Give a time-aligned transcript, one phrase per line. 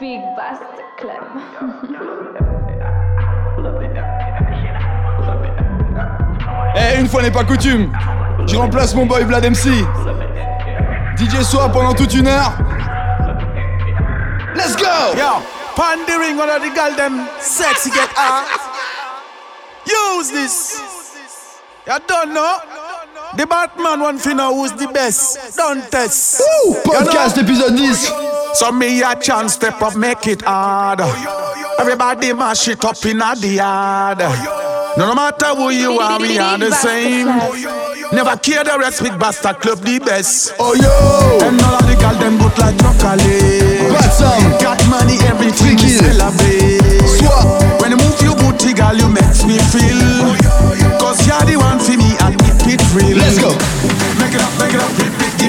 [0.00, 0.58] Big Bass
[0.96, 1.14] Club.
[6.76, 7.92] Eh, une fois n'est pas coutume,
[8.46, 9.84] je remplace mon boy Vlad MC.
[11.16, 12.52] DJ Soa pendant toute une heure.
[14.54, 15.16] Let's go!
[15.16, 15.42] Yo,
[15.76, 18.44] pandering on the girl them sexy get out.
[19.86, 20.80] Use this.
[21.86, 22.58] You don't know?
[23.36, 25.56] The Batman one fi know who's the best.
[25.56, 26.42] Don't test.
[26.84, 28.37] Podcast épisode 10.
[28.54, 31.00] So me a chance step up, make it hard.
[31.78, 34.18] Everybody mash it up in the yard.
[34.98, 37.26] No matter who you are, we are the same.
[38.10, 40.54] Never care the rest, big bastard club the best.
[40.58, 40.88] Oh yo!
[41.44, 43.84] And all of the girl them good like broccoli.
[43.92, 44.48] Got some.
[44.58, 45.92] Got money, everything Freaky.
[45.92, 47.04] is celebrate.
[47.20, 47.44] Swap.
[47.84, 50.24] When you move your booty, girl, you makes me feel.
[50.24, 50.34] Oh,
[50.98, 53.12] Cause you're the one for me, and keep it real.
[53.20, 53.52] Let's go.
[54.16, 55.47] Make it up, make it up, repeat,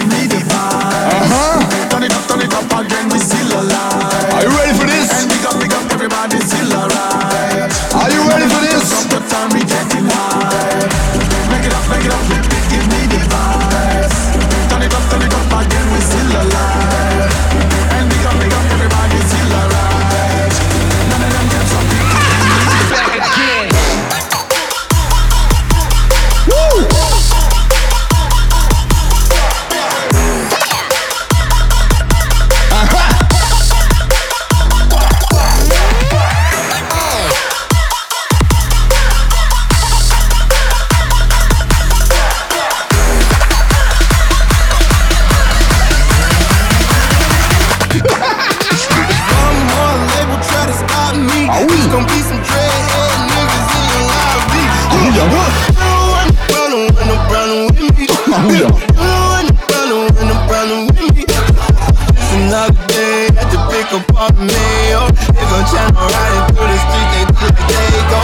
[66.85, 67.09] street.
[67.13, 68.21] They do the day go.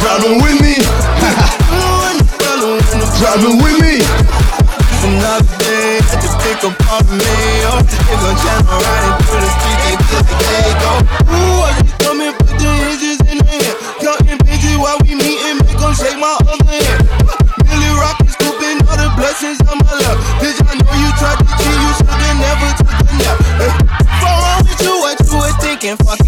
[0.00, 0.74] Driving with me!
[3.18, 3.94] Driving with me!
[5.02, 7.34] Another day at the pick up on me.
[7.68, 9.78] Oh, they gon' channel riding through the street.
[9.84, 10.92] They do the day go.
[11.30, 13.76] Ooh, I just come and put the hinges in the hand.
[14.00, 15.58] Counting bitches while we meeting.
[15.64, 17.00] Make 'em shake my other hand.
[17.68, 20.16] Millie rockin' scooping all the blessings on my lap.
[20.40, 21.76] Bitch, I know you tried to cheat.
[21.84, 23.36] You should've never took a nap.
[24.20, 24.94] Hey, what's with you?
[25.04, 25.96] What you were thinking?
[26.04, 26.19] Fuck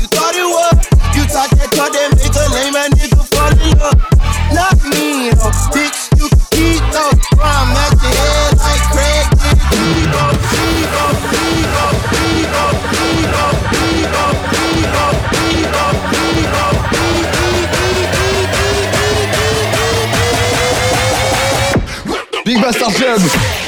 [22.83, 23.62] tá vendo?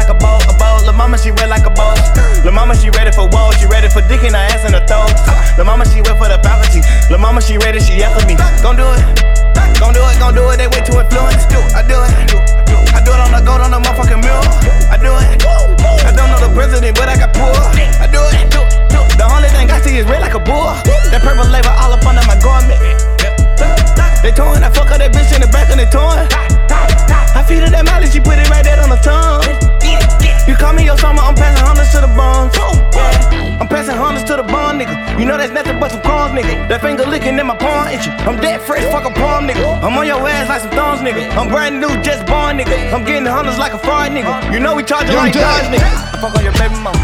[0.00, 0.80] Like a boat, a boat.
[0.88, 2.00] Lil' mama, she wet like a boat.
[2.40, 3.52] Lil' mama, she ready for war.
[3.60, 5.12] She ready for dick in her ass and her throat.
[5.60, 6.80] La mama, she wet for the faculty.
[7.12, 8.34] La mama, she ready, she after me.
[8.64, 9.04] Gon' do it.
[9.76, 10.56] Gon' do it, gon' do it.
[10.56, 11.52] They way too influenced.
[11.76, 12.12] I do it.
[12.96, 14.40] I do it on the gold on the motherfucking mirror.
[14.88, 15.44] I do it.
[16.08, 17.52] I don't know the president, but I got poor.
[18.00, 18.48] I do it.
[19.20, 20.72] The only thing I see is red like a bull.
[21.12, 22.80] That purple label all up under my garment.
[24.24, 26.49] They towing, I fuck up that bitch in the back and they towing.
[26.72, 29.42] I feed her that mileage, she put it right there on the tongue.
[30.46, 32.54] You call me your summer, I'm passing hundreds to the bones.
[33.60, 34.94] I'm passing hundreds to the bone, nigga.
[35.18, 36.68] You know that's nothing but some crumbs, nigga.
[36.68, 38.14] That finger licking in my palm itching.
[38.26, 39.82] I'm dead fresh, fuck a palm, nigga.
[39.82, 41.28] I'm on your ass like some thorns, nigga.
[41.36, 42.92] I'm brand new, just born, nigga.
[42.92, 44.52] I'm getting hundreds like a fraud, nigga.
[44.52, 45.86] You know we charging like guys, nigga.
[45.86, 46.98] I fuck on your baby mama.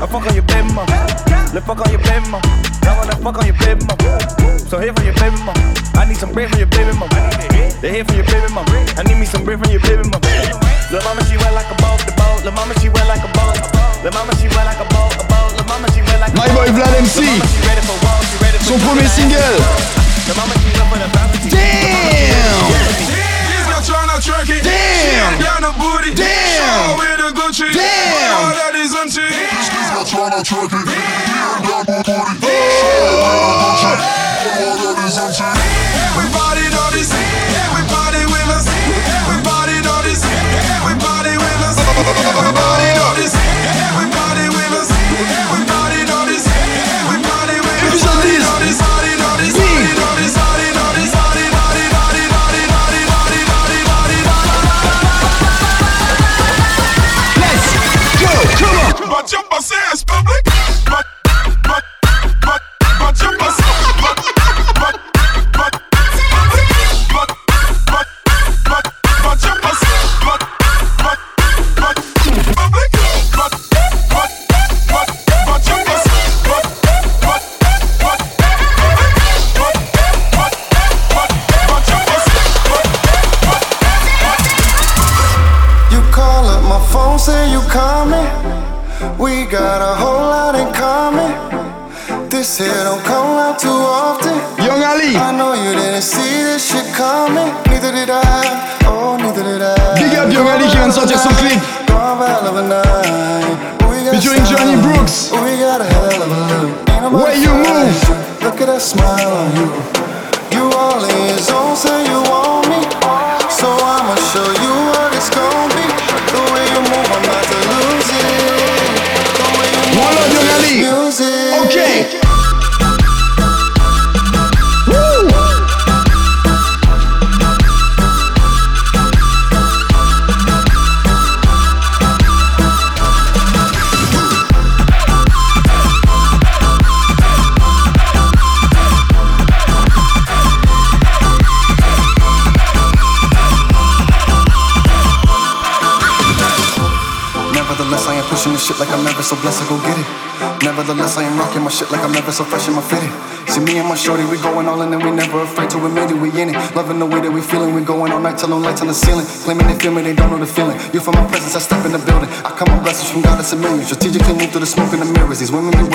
[0.00, 1.37] I fuck on your baby mama.
[1.54, 2.44] Let's fuck on your baby mama.
[2.84, 4.20] I wanna fuck on your baby mama.
[4.68, 5.56] So here for your baby mama.
[5.96, 7.16] I need some bread from your baby mama.
[7.80, 8.68] They here for your baby mama.
[8.96, 10.28] I need me some bread from your baby mama.
[10.92, 12.44] Lil' mama, she wet like a boat, the boat.
[12.52, 13.56] Mama, she wet like a boat.
[14.12, 15.52] Mama, she wet like a boat, a boat.
[15.68, 16.68] Mama, she wet like a My boat.
[16.68, 17.20] boy Vlad MC.
[17.24, 19.40] Lil' mama, she ready for war, she ready for Son premier single.
[20.28, 21.08] Lil' mama, she wet for the.
[21.48, 23.07] Damn!
[24.18, 24.64] This girl tryna twerk it.
[24.64, 25.38] Damn.
[25.38, 26.10] She got no booty.
[26.12, 26.26] Damn.
[26.58, 27.70] Show with a Gucci.
[27.70, 28.34] Damn.
[28.34, 29.30] All that is uncheap.
[29.30, 30.90] This girl tryna twerk it.
[36.18, 37.14] Everybody know this.
[37.14, 38.66] Everybody with us.
[39.22, 40.18] Everybody know this.
[40.82, 42.57] Everybody with us.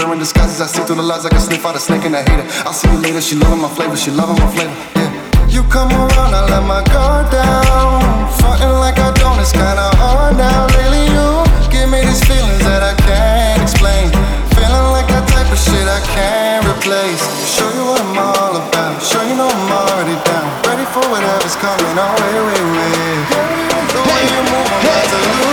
[0.05, 0.60] Wearing disguises.
[0.62, 2.45] I see through the lies like a sniff out a snake and a hater.
[2.65, 3.22] I'll see you later.
[3.22, 4.74] She loving my flavor, she loving my flavor.
[4.95, 5.12] Yeah.
[5.48, 8.01] You come around, I let my guard down.
[8.39, 10.67] Frontin' like I don't, it's kinda hard now.
[10.75, 11.27] Lately, you
[11.69, 14.10] give me these feelings that I can't explain.
[14.57, 17.22] Feeling like that type of shit I can't replace.
[17.45, 18.98] Show you what I'm all about.
[19.01, 20.48] Show you know I'm already down.
[20.65, 23.13] Ready for whatever's coming oh, our way, way, way.
[23.93, 25.52] The way you move, I'm about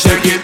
[0.00, 0.39] Shake it,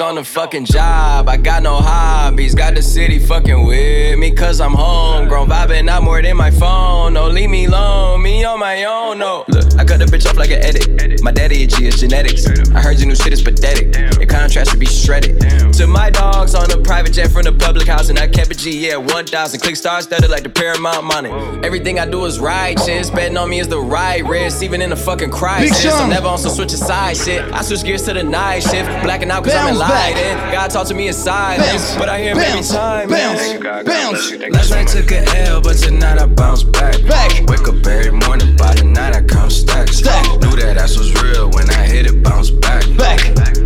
[0.00, 1.28] Always on the fucking job.
[1.28, 5.28] I got no hobbies, got the city fucking with me, cause I'm home.
[5.28, 5.48] homegrown.
[5.48, 7.12] Vibing out more than my phone.
[7.12, 9.44] No, leave me alone, me on my own, no.
[9.48, 11.22] Look, I cut the bitch off like an edit.
[11.22, 12.46] My daddy a G is genetics.
[12.70, 13.94] I heard your new shit is pathetic.
[14.18, 15.40] Your contrast should be shredded.
[15.74, 18.54] To my dogs on a private jet from the public house, and I kept a
[18.54, 19.60] G, yeah, 1,000.
[19.60, 21.30] Click stars studded like the Paramount money.
[21.64, 23.10] Everything I do is righteous.
[23.10, 25.84] Betting on me is the right risk, even in a fucking crisis.
[25.92, 27.42] I'm never on some switch side shit.
[27.52, 28.88] I switch gears to the night shift.
[29.02, 30.12] Blacking out cause I'm Bounce back.
[30.16, 30.52] enlightened.
[30.52, 32.70] God talk to me in silence, but I hear him every Bounce.
[32.70, 33.08] time.
[33.08, 33.52] Bounce.
[33.60, 33.84] man.
[33.84, 34.32] Bounce.
[34.54, 36.94] Last night took a L, but tonight I bounce back.
[37.06, 37.30] Back.
[37.48, 39.98] Wake up every morning, by the night I count stacks.
[39.98, 40.24] Stack.
[40.40, 42.84] Knew that ass was real when I hit it, bounce back.
[42.96, 43.20] Back.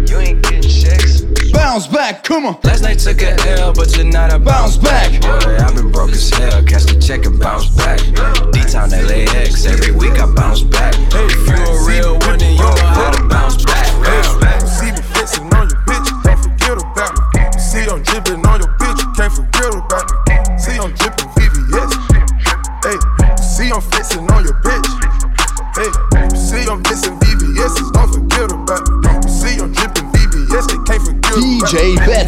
[0.09, 1.23] You ain't getting checks.
[1.52, 2.25] Bounce back.
[2.25, 2.59] Come on.
[2.64, 5.21] Last night took a L, but tonight I Bounce bounce back.
[5.21, 5.45] back.
[5.45, 7.99] Boy, I've been broke as hell, catch the check and bounce back.
[8.52, 10.95] D-Town LAX, every week I bounce back.
[10.95, 13.87] Hey, If you a real one, then you know how to bounce back.
[14.02, 14.53] Bounce back.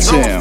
[0.04, 0.40] Your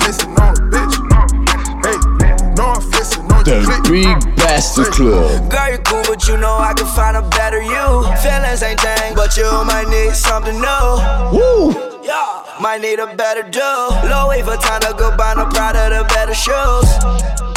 [3.46, 3.86] The clique.
[3.86, 5.52] Big Bastard Club.
[5.52, 8.04] Girl, you cool, but you know I can find a better you.
[8.26, 10.86] Feelings ain't thing, but you might need something new.
[11.32, 11.72] Woo.
[12.02, 13.62] Yeah, might need a better do.
[14.10, 16.90] Low wave for time to go buy no Prada, the better shoes.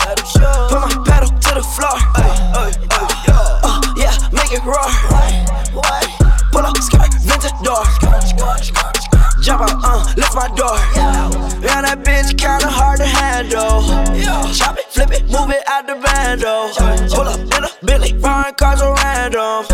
[0.05, 0.69] Better shoes.
[0.69, 1.97] Put my pedal to the floor.
[2.17, 3.61] Ay, ay, ay, yeah.
[3.65, 4.89] Uh, yeah, make it roar.
[6.53, 7.85] Pull up, the skirt, vintage door.
[9.41, 11.48] Jump out, uh, lift my door.
[11.89, 13.81] Yeah, that bitch kinda hard to handle.
[14.53, 16.69] Chop it, flip it, move it out the bando.
[17.15, 19.65] Pull up in a Billy, foreign cars are random.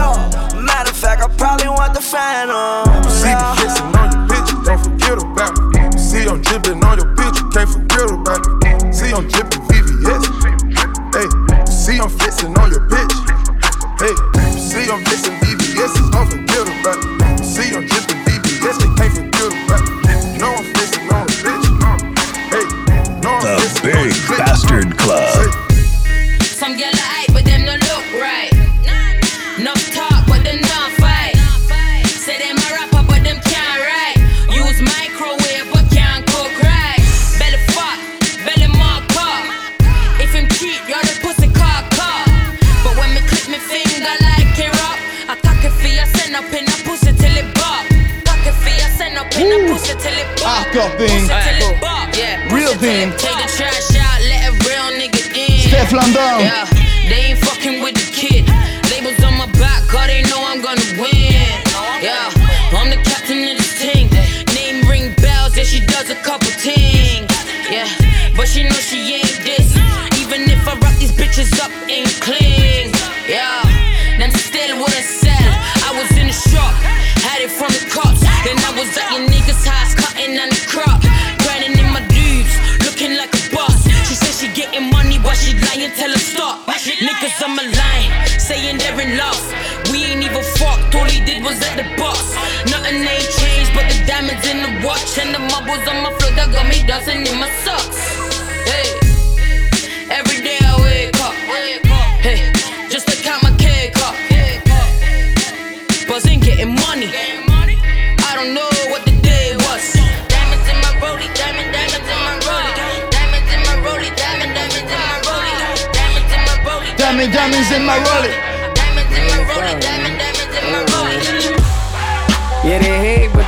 [0.65, 2.87] Matter of fact, I probably want the Phantom.
[3.11, 5.99] See me flexing on your bitch, don't forget about me.
[5.99, 8.93] See I'm dripping on your bitch, can't forget about me.
[8.93, 9.64] See I'm dripping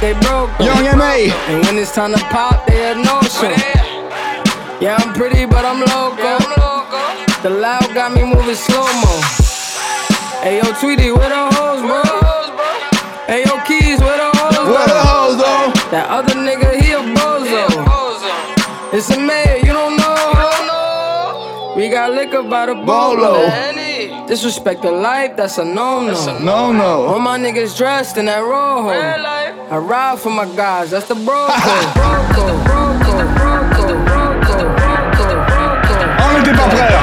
[0.06, 0.50] they broke.
[0.58, 0.70] though.
[0.70, 1.30] Young M.A.
[1.50, 3.50] And when it's time to pop, they had no show.
[4.78, 6.38] Yeah, I'm pretty, but I'm loco.
[7.42, 9.14] The loud got me moving slow mo.
[10.42, 12.02] Hey, yo, Tweety, where the hoes, bro?
[13.26, 14.68] Hey, yo, Keys, where the hoes?
[14.70, 15.90] Where the hoes, though?
[15.90, 17.66] That other nigga, he a bozo.
[18.92, 20.14] It's a mayor, you don't know.
[21.76, 23.46] We got liquor by the Bolo.
[24.26, 26.38] Disrespect the life, that's a no-no.
[26.38, 27.06] No, no.
[27.06, 29.35] All my niggas dressed in that rojo.
[29.68, 31.34] I ride for my guys, that's the bro
[36.22, 37.02] On n'était pas prêt là.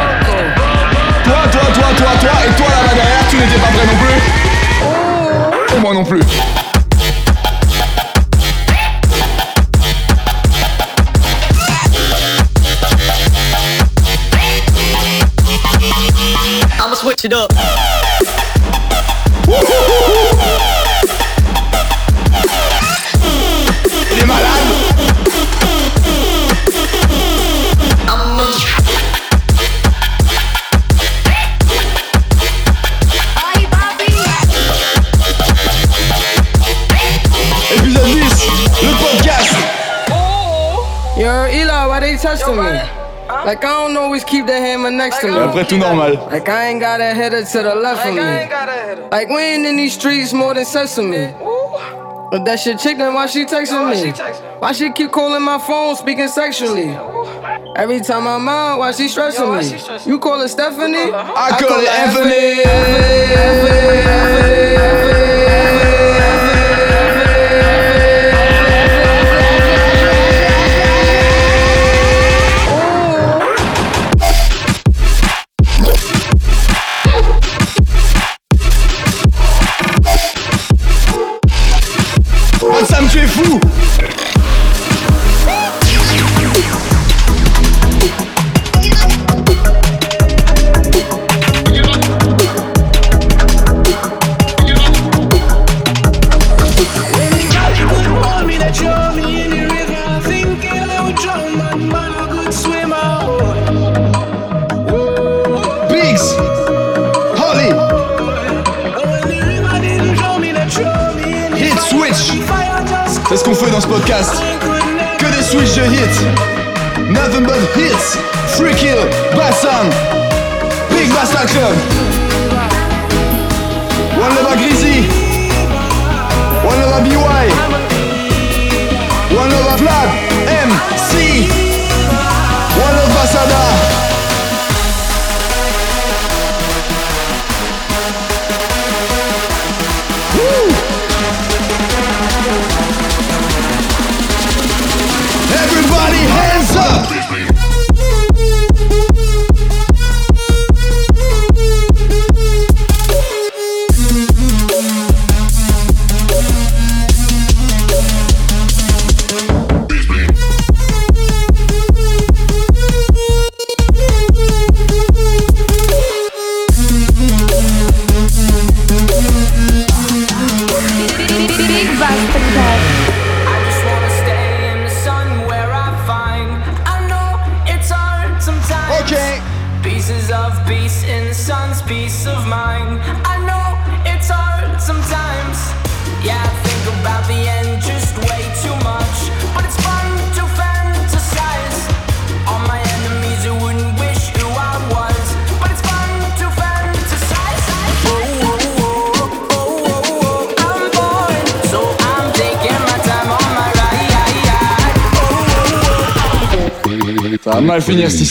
[1.26, 5.76] Toi, toi, toi, toi, toi et toi là-bas derrière, tu n'étais pas prêt non plus.
[5.76, 6.22] Et moi non plus.
[16.80, 17.52] I'ma switch it up.
[43.46, 45.34] Like I don't always keep the hammer next to me.
[45.34, 46.14] Après tout normal.
[46.32, 48.22] Like I ain't got a header to the left of me.
[49.12, 51.34] Like we ain't in these streets more than sesame.
[52.32, 54.12] But that shit chicken, why she texting me?
[54.60, 56.90] Why she keep calling my phone, speaking sexually?
[57.76, 59.78] Every time I'm out, why she stressing me?
[60.12, 61.12] You call her Stephanie?
[61.14, 61.88] I call it
[66.26, 66.33] Oh,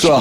[0.02, 0.20] 是啊。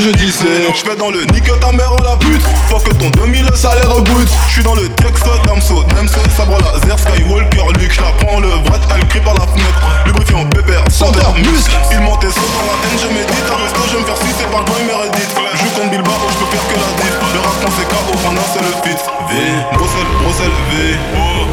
[0.00, 0.74] Je que je.
[0.74, 2.42] Je fais dans le nique ta mère la pute.
[2.68, 4.28] Faut que ton 2000 salaire reboot.
[4.48, 7.92] Je suis dans le texte d'Amso, Nemso, sabre laser, Skywalker, Luke.
[7.92, 9.80] Je la prends le vrai, elle crie par la fenêtre.
[10.06, 11.76] Lubrifiant pépère, senteur, muscle.
[11.92, 13.46] Il montait saut dans la haine, je médite.
[13.50, 15.30] À resto, je me faire sucer par le boy Meredith.
[15.54, 17.14] Je joue contre Bilbao, je peux faire que la diff.
[17.34, 18.98] Le rap, quand c'est KO, pendant c'est le fit.
[18.98, 19.32] V,
[19.72, 20.74] Bruxelles, Bruxelles, V.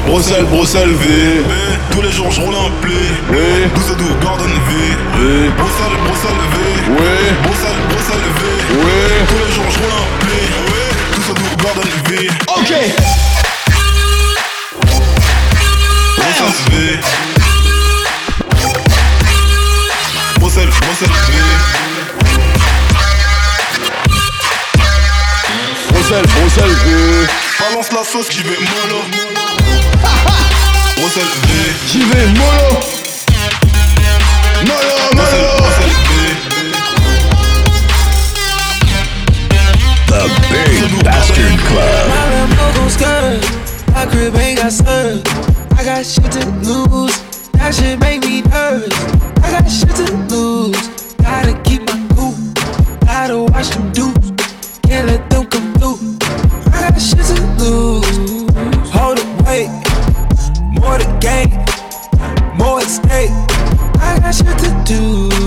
[0.08, 1.06] Bruxelles, Bruxelles, V.
[1.91, 3.06] Tous les jours, je roule un play.
[3.30, 3.69] V.
[3.75, 4.71] 12 doux, Gordon V.
[5.58, 6.58] Bruxelles, Bruxelles, V.
[7.43, 8.31] Bruxelles, Bruxelles, V.
[8.71, 10.05] Ouais, les je un
[10.71, 11.55] ouais, tout ça nous.
[12.47, 12.71] Ok!
[27.60, 29.01] Balance la sauce, j'y vais mollo.
[30.97, 31.73] Brossel V.
[31.88, 33.00] J'y vais mollo.
[41.41, 42.08] Richard Club.
[42.10, 42.65] My Lambo
[42.97, 43.93] good.
[43.93, 45.27] my crib ain't got served.
[45.77, 47.17] I got shit to lose,
[47.54, 48.93] that shit make me nervous.
[49.43, 52.36] I got shit to lose, gotta keep my cool,
[53.06, 54.32] gotta watch them dudes,
[54.84, 56.17] can't let them come through.
[56.73, 59.69] I got shit to lose, hold it, wait,
[60.80, 61.49] more to gain,
[62.58, 63.32] more at stake.
[63.99, 65.40] I got shit to do.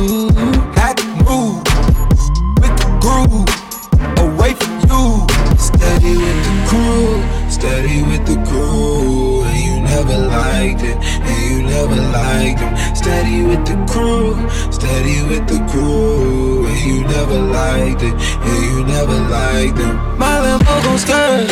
[11.74, 12.74] Never liked them.
[12.94, 14.34] Steady with the crew,
[14.70, 18.14] steady with the crew, and you never liked it,
[18.46, 19.94] and you never liked them.
[20.18, 21.48] My Lambo gon' skirt,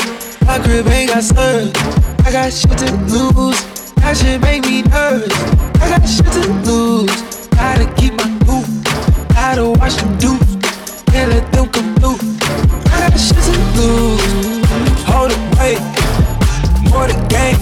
[0.46, 1.70] my crib ain't got skirt.
[2.26, 3.60] I got shit to lose,
[4.00, 5.34] that shit make me nervous.
[5.82, 8.64] I got shit to lose, gotta keep my cool,
[9.34, 10.32] gotta watch them do,
[11.10, 12.18] can't let them come through.
[12.92, 14.22] I got shit to lose,
[15.10, 15.80] hold it, wait,
[16.90, 17.61] more the game,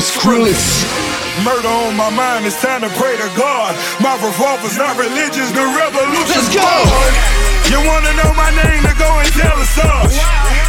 [0.00, 0.84] Skrillex.
[1.44, 3.76] Murder on my mind, it's time to pray to God.
[4.00, 6.64] My revolver's not religious, the revolution's Let's go.
[6.64, 7.12] born.
[7.68, 10.08] You wanna know my name to go and tell us all.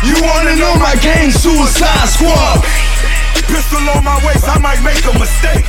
[0.04, 2.64] You wanna know my game, Suicide Squad?
[3.48, 5.64] Pistol on my waist, I might make a mistake.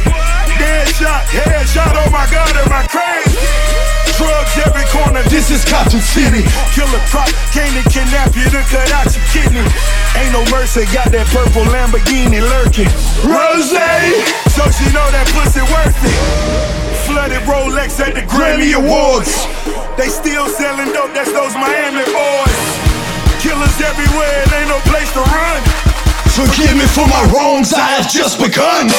[0.59, 3.39] Dead shot, head shot, oh my god, am I crazy?
[4.19, 6.43] Drugs every corner, This is Compton City.
[6.75, 8.98] Killer prop, came to kidnap you to cut out.
[10.29, 12.93] Ain't no mercy, got that purple Lamborghini lurking.
[13.25, 13.73] Rose.
[14.53, 16.21] So she know that pussy worth it.
[17.09, 19.49] Flooded Rolex at the Grammy Awards.
[19.97, 22.61] They still selling dope, that's those Miami boys.
[23.41, 25.61] Killers everywhere, it ain't no place to run.
[26.37, 28.93] Forgive me for my wrongs, I have just begun.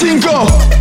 [0.00, 0.79] Single.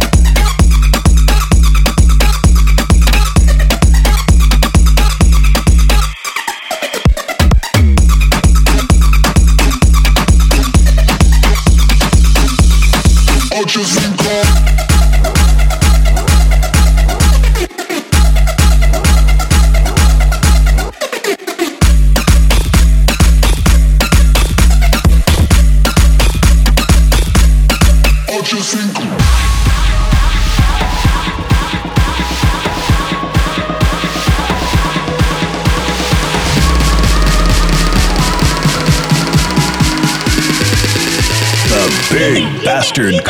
[43.00, 43.29] Big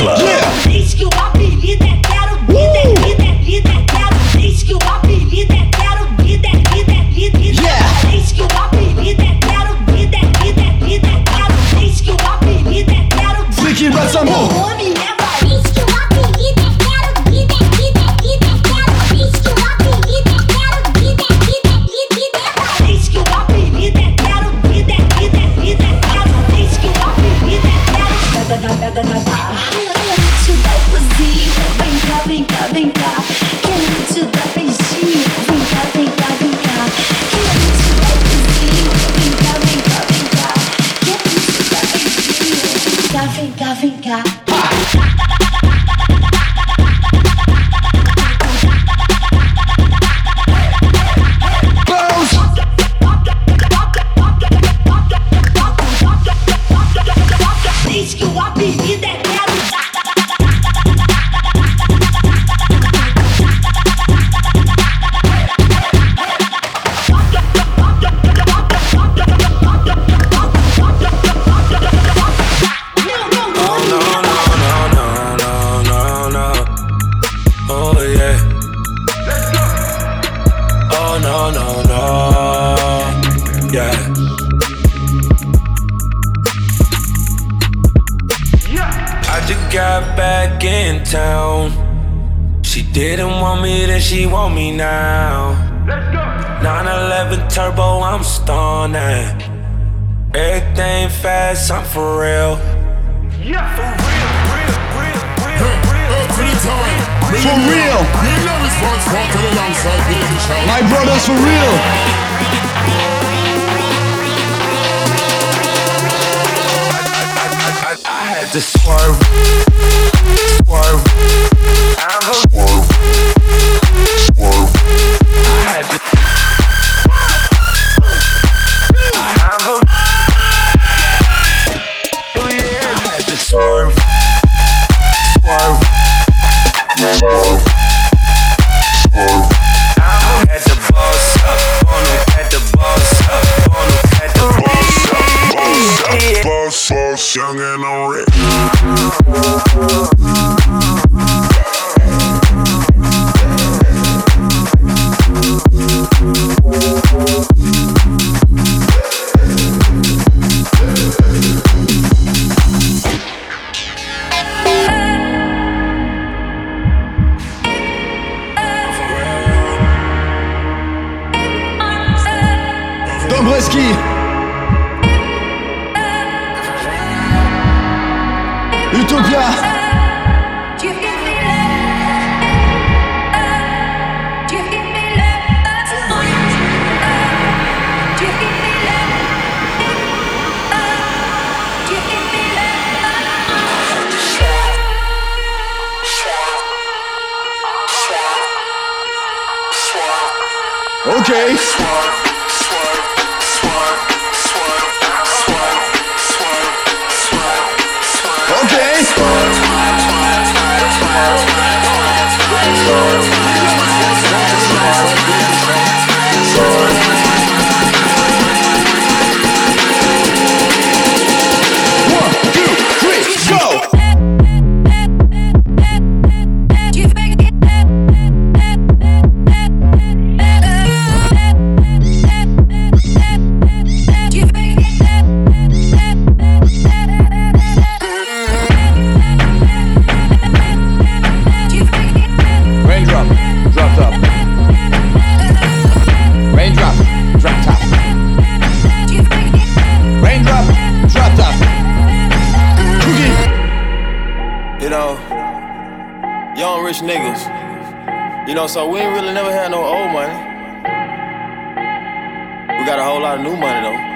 [263.29, 264.09] lot of new money though.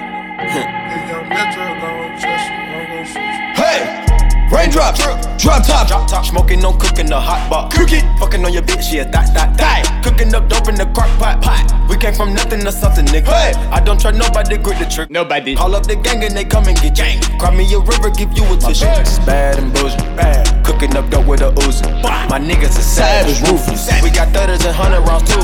[3.54, 4.13] Hey!
[4.54, 5.02] Raindrops,
[5.42, 7.72] drop top, drop top, smoking, no cooking the hot pot.
[7.74, 9.82] Cook it, fucking on your bitch, yeah, that, that, that.
[10.04, 11.66] Cooking up dope in the crock pot, pot.
[11.90, 13.34] We came from nothing to something, nigga.
[13.34, 13.52] Hey.
[13.74, 15.10] I don't trust nobody, grip the trick.
[15.10, 15.56] Nobody.
[15.56, 17.20] Call up the gang and they come and get gang.
[17.40, 18.86] Cry me a river, give you a tissue.
[19.02, 20.46] It's bad and bullshit, bad.
[20.64, 21.90] Cooking up dope with a Uzi.
[22.30, 23.90] My niggas are savage, ruthless.
[24.06, 25.42] We got thudders and hundred rounds too.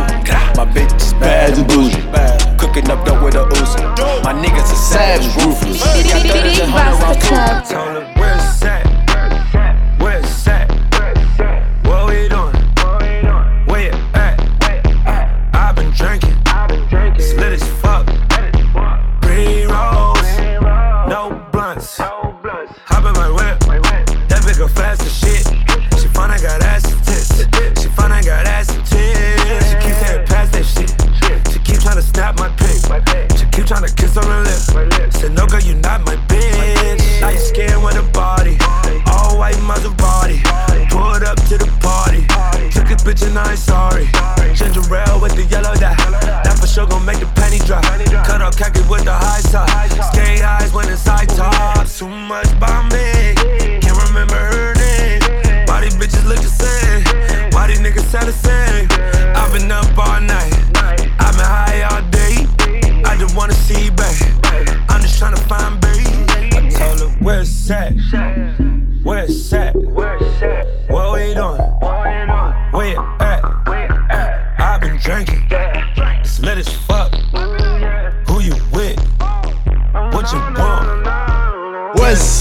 [0.55, 2.39] My bitch is bad and bougie, bad.
[2.61, 3.83] Cooking up dope with a Uzi.
[4.23, 5.83] My niggas are savage, ruthless.
[5.99, 7.75] We got thudders and hundred rounds too.
[7.75, 9.00] Told her where it's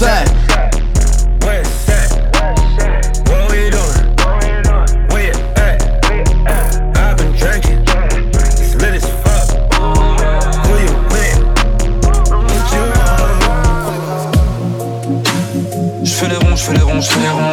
[0.00, 0.30] side.
[1.44, 2.10] Where it's at?
[3.28, 4.16] What we doing?
[5.10, 5.78] Where you at?
[6.96, 7.80] I've been drinking.
[8.32, 9.48] It's lit as fuck.
[10.64, 11.38] Who you with?
[12.32, 13.40] What you want?
[16.02, 17.50] Je fais les ronds, je fais les ronds, les ronds.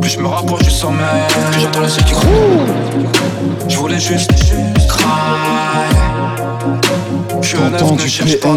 [0.00, 0.70] Plus je me rapproche du
[1.50, 2.12] plus j'entends la musique
[3.68, 4.32] qui voulais juste
[4.88, 5.90] cry.
[7.40, 8.48] Je suis un neuf, ne cherche pas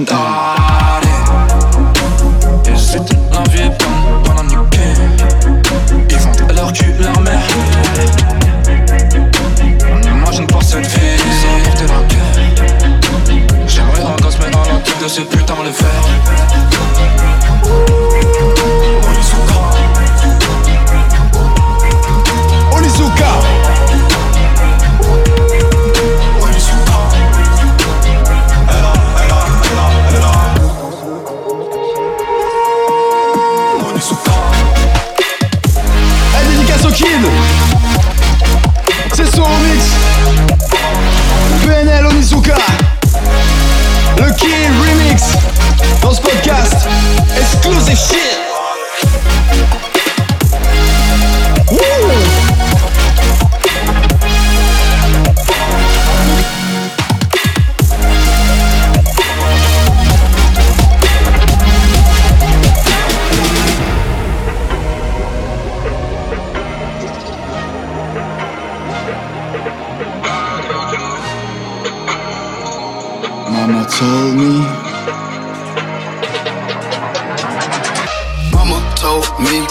[79.48, 79.66] me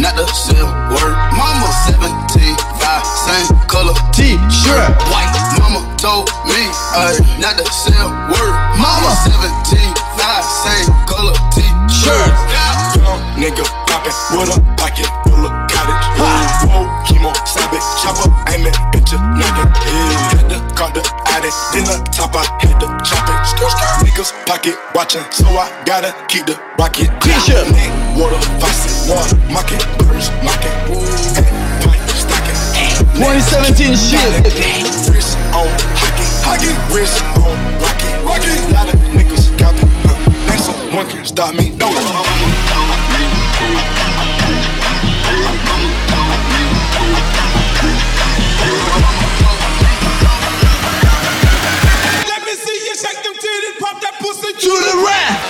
[0.00, 1.14] not to sell word.
[1.36, 4.90] Mama 17, five, same color T-shirt.
[5.10, 5.30] white.
[5.58, 6.62] Mama told me
[6.96, 8.54] uh, not to sell word.
[8.80, 9.78] Mama 17,
[10.16, 12.30] five, same color t-shirt.
[12.96, 16.06] Young nigga poppin' with a pocket full of cottage.
[16.18, 19.64] Whoa, chemo, savage, chopper, aim it, bitch, nigga.
[19.84, 20.30] Yeah.
[20.32, 22.79] Had to call the addict, then the top, I had
[24.50, 27.06] pocket watching, so I gotta keep the rocket.
[27.22, 27.70] T-shirt.
[27.70, 27.86] Neck,
[28.18, 30.74] water, faucet, water, market, birds, stocking.
[33.14, 34.26] 2017 shit.
[35.06, 38.58] Wrist on hockey, hockey, wrist on rocket, rocket.
[38.74, 40.52] Lot of niggas got me, huh?
[40.52, 41.86] Ain't someone can stop me, no.
[54.70, 55.49] To the right.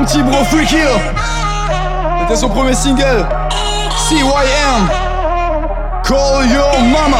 [0.00, 0.78] mon petit bro Free Kill.
[2.20, 3.26] C'était son premier single.
[4.08, 4.88] CYM.
[6.04, 7.18] Call your mama.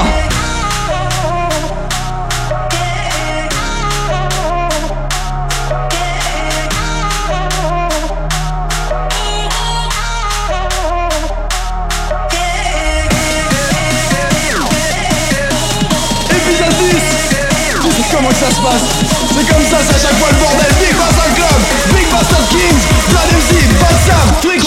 [16.30, 20.72] Épisode 10 comment ça se passe c'est comme ça, c'est à chaque fois le bordel.
[20.80, 21.60] Big Bastard Club,
[21.94, 23.50] Big Bastard Kings, Vlad MC,
[23.80, 24.62] Bad Sam, Trick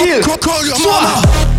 [0.76, 1.53] Soir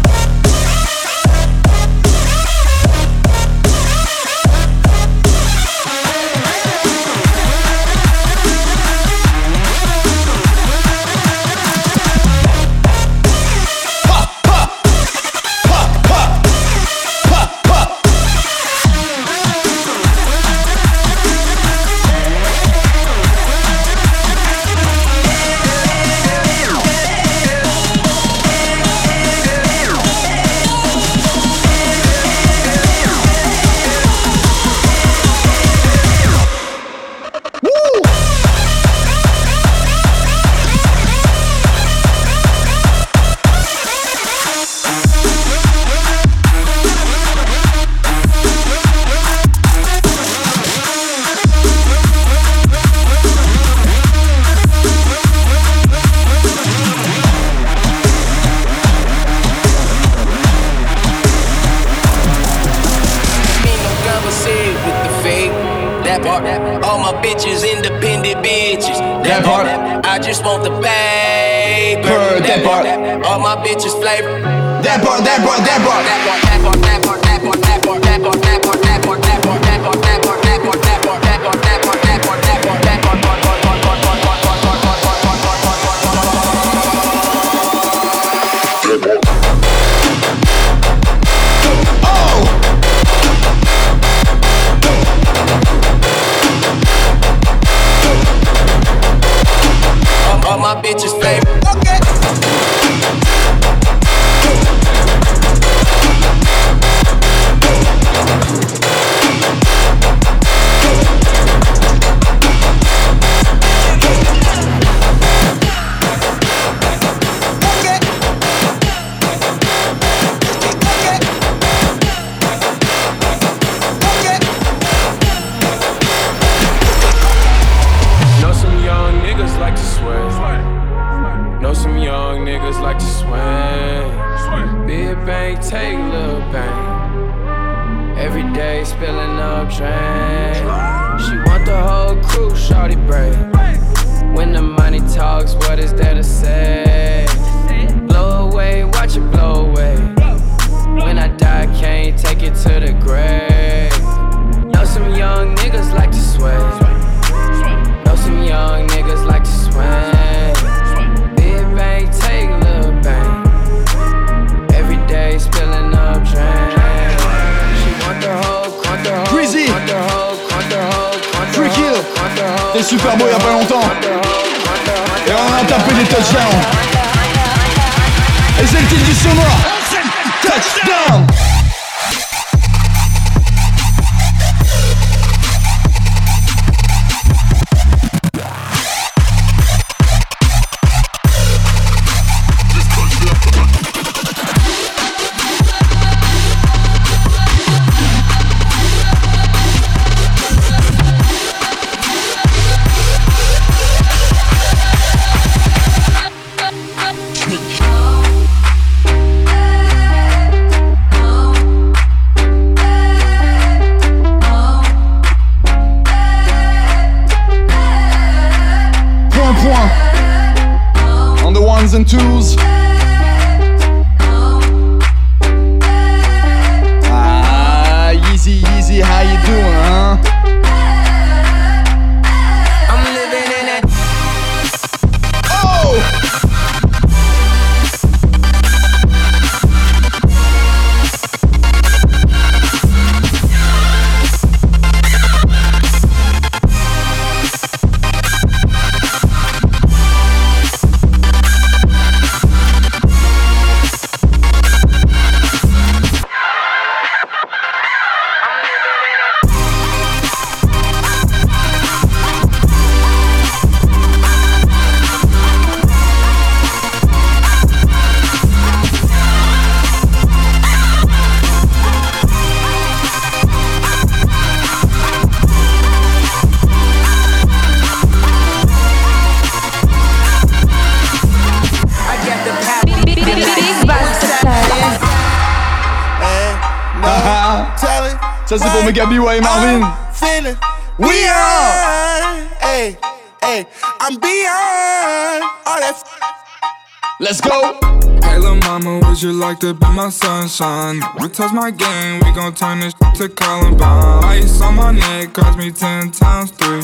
[301.35, 304.23] touch my game, we gon' turn this to Columbine.
[304.25, 306.83] Ice on my neck cost me 10 times 3.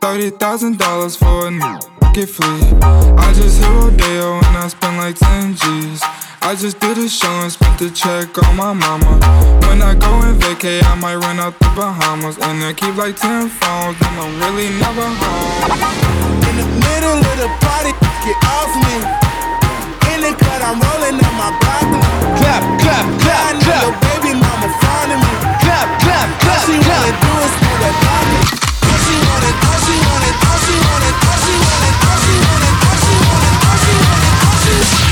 [0.00, 2.62] $30,000 for a new get free.
[2.82, 6.02] I just hit Rodeo and I spent like 10 G's.
[6.42, 9.18] I just did a show and spent the check on my mama.
[9.66, 12.36] When I go and vacay, I might run out the Bahamas.
[12.38, 15.82] And then keep like 10 phones, and I'm really never home.
[16.50, 17.94] In the middle of the party,
[18.26, 18.96] get off me.
[20.14, 22.02] In the cut, I'm rolling up my broccoli.
[22.38, 23.82] Clap, clap, clap, I clap.
[23.82, 25.30] your baby mama fond me.
[25.64, 27.00] Clap, clap, All she clap.
[27.00, 28.42] wanna do is smoke that broccoli.
[28.84, 32.74] All she wanted, all she wanted, all she wanted, all she wanted, all she wanted,
[32.84, 35.04] all she wanted, all she wanted, all she wanted.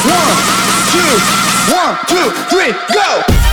[0.00, 0.34] One,
[0.90, 1.14] two,
[1.70, 3.49] one, two, three, go!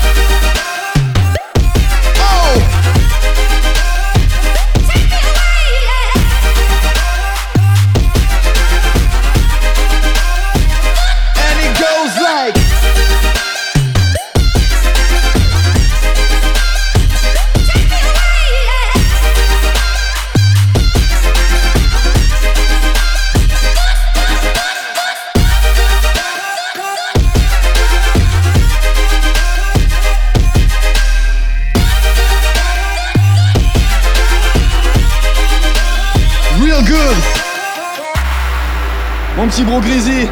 [39.48, 40.28] Mon petit bro Grizzly!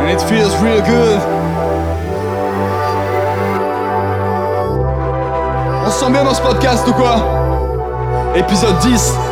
[0.00, 1.20] And it feels real good!
[5.84, 7.16] On se sent bien dans ce podcast ou quoi?
[8.34, 9.25] Épisode 10.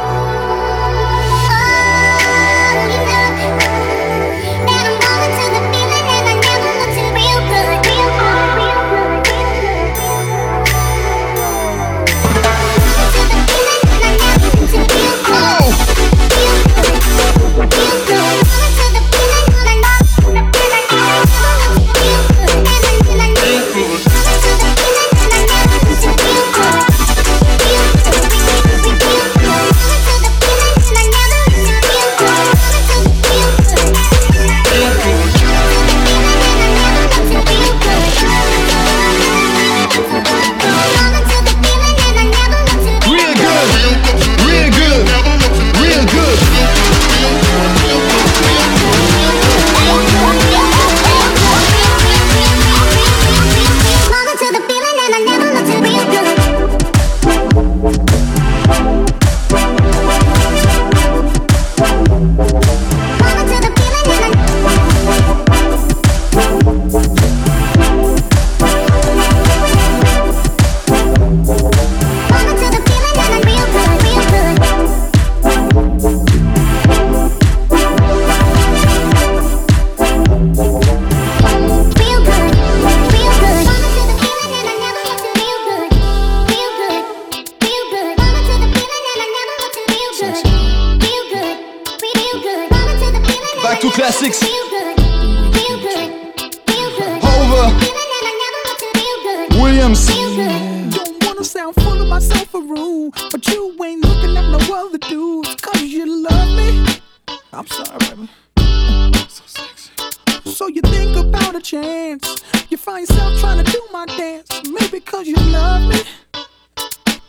[115.51, 116.01] Love me.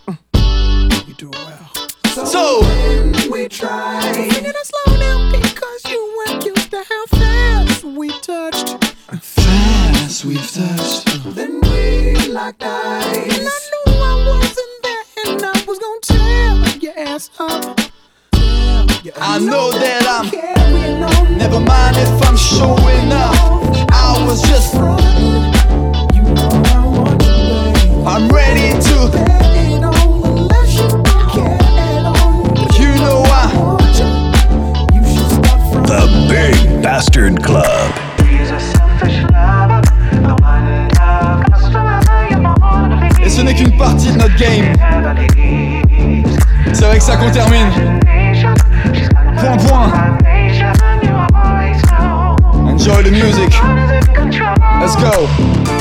[0.08, 1.08] Mm.
[1.08, 2.26] You do well.
[2.26, 4.02] So, when we try.
[4.14, 8.84] Figure to slow down because you weren't used to how fast we touched.
[9.22, 11.06] Fast we've touched.
[11.36, 13.38] Then we locked eyes.
[13.38, 17.80] And I knew I wasn't there, and I was gonna tear your ass up.
[19.18, 23.36] I know that I'm Never mind if I'm showing up
[23.92, 24.74] I was just
[28.18, 29.12] I'm ready to.
[36.30, 37.66] Big Bastard Club.
[43.22, 44.74] Et ce n'est qu'une partie de notre game.
[46.72, 47.68] C'est avec ça qu'on termine.
[49.38, 50.05] Point point
[52.96, 53.52] Enjoy the music.
[54.80, 55.28] Let's go.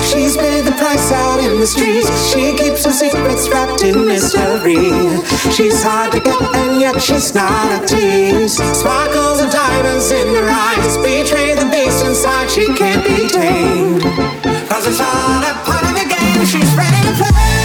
[0.02, 2.10] She's paid the price out in the streets.
[2.32, 4.90] She keeps her secrets wrapped in mystery.
[5.54, 8.56] She's hard to get, and yet she's not a tease.
[8.56, 12.50] Sparkles of diamonds in her eyes betray the beast inside.
[12.50, 14.02] She can't be tamed.
[14.68, 16.44] Cause it's all a part of the game.
[16.44, 17.63] She's ready to play.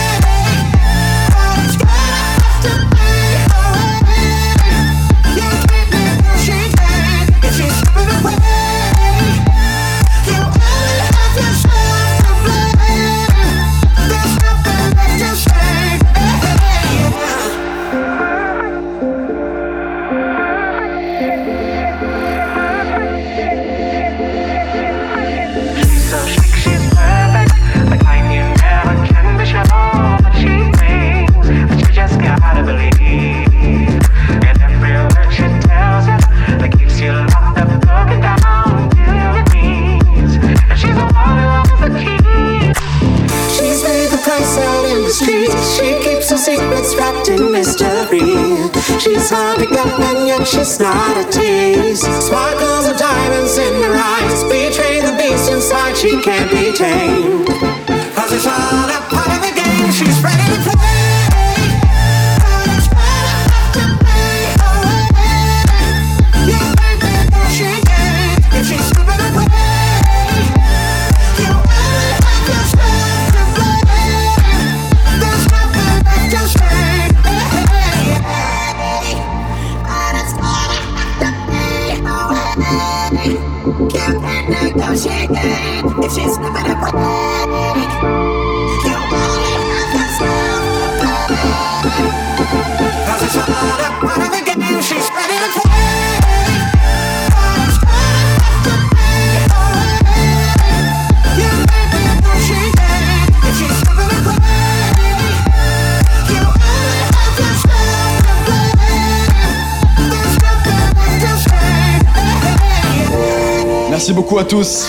[114.44, 114.88] Tous.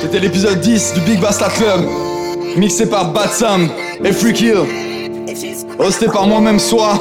[0.00, 1.80] C'était l'épisode 10 du Big Bastard Club,
[2.56, 3.68] mixé par Bad Sam
[4.04, 4.58] et Free Kill,
[5.78, 7.00] hosté par moi-même Soi.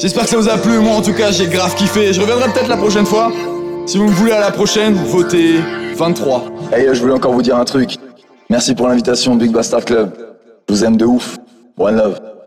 [0.00, 2.12] J'espère que ça vous a plu, moi en tout cas j'ai grave kiffé.
[2.12, 3.32] Je reviendrai peut-être la prochaine fois.
[3.86, 5.54] Si vous me voulez à la prochaine, votez
[5.96, 6.44] 23.
[6.72, 7.96] Hey, je voulais encore vous dire un truc.
[8.50, 10.12] Merci pour l'invitation Big Bastard Club.
[10.68, 11.38] Je vous aime de ouf.
[11.78, 12.37] One love.